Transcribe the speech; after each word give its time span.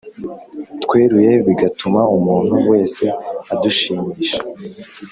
tweruye 0.83 1.31
bigatuma 1.45 2.01
umuntu 2.17 2.55
wese 2.69 3.03
adushimisha 3.53 4.39